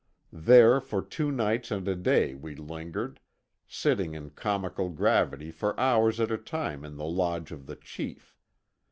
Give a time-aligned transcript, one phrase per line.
[0.33, 3.19] There for two nights and a day we lingered,
[3.67, 8.35] sitting in comical gravity for hours at a time in the lodge of the chief.